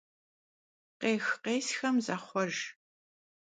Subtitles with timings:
[1.01, 2.55] Khêx- khêsxem zaxhuejj.